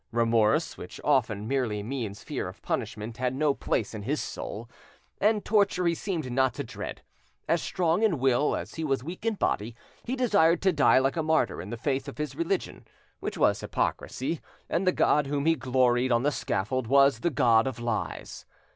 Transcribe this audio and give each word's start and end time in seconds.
Remorse, 0.11 0.79
which 0.79 0.99
often 1.03 1.47
merely 1.47 1.83
means 1.83 2.23
fear 2.23 2.47
of 2.47 2.63
punishment, 2.63 3.17
had 3.17 3.35
no 3.35 3.53
place 3.53 3.93
in 3.93 4.01
his 4.01 4.19
soul, 4.19 4.67
and 5.19 5.45
torture 5.45 5.85
he 5.85 5.93
seemed 5.93 6.31
not 6.31 6.55
to 6.55 6.63
dread. 6.63 7.03
As 7.47 7.61
strong 7.61 8.01
in 8.01 8.17
will 8.17 8.55
as 8.55 8.73
he 8.73 8.83
was 8.83 9.03
weak 9.03 9.27
in 9.27 9.35
body, 9.35 9.75
he 10.03 10.15
desired 10.15 10.59
to 10.63 10.73
die 10.73 10.97
like 10.97 11.17
a 11.17 11.21
martyr 11.21 11.61
in 11.61 11.69
the 11.69 11.77
faith 11.77 12.07
of 12.07 12.17
his 12.17 12.35
religion, 12.35 12.83
which 13.19 13.37
was 13.37 13.59
hypocrisy, 13.61 14.41
and 14.67 14.87
the 14.87 14.91
God 14.91 15.27
whom 15.27 15.45
he 15.45 15.53
gloried 15.53 16.11
on 16.11 16.23
the 16.23 16.31
scaffold 16.31 16.87
was 16.87 17.19
the 17.19 17.29
god 17.29 17.67
of 17.67 17.77
lies. 17.77 18.47